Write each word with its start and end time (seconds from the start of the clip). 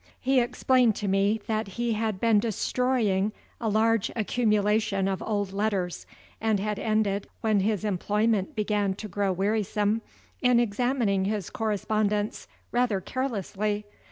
He 0.19 0.39
explained 0.39 0.95
to 0.95 1.07
me 1.07 1.39
that 1.45 1.67
he 1.77 1.93
had 1.93 2.19
been 2.19 2.39
destroying 2.39 3.33
a 3.59 3.69
large 3.69 4.09
accumulation 4.15 5.07
of 5.07 5.21
old 5.21 5.53
letters, 5.53 6.07
and 6.41 6.59
had 6.59 6.79
ended 6.79 7.27
(when 7.41 7.59
his 7.59 7.85
employment 7.85 8.55
began 8.55 8.95
to 8.95 9.07
grow 9.07 9.31
wearisome) 9.31 10.01
in 10.41 10.59
examining 10.59 11.25
his 11.25 11.51
correspondence 11.51 12.47
rather 12.71 12.99
carelessly. 12.99 13.85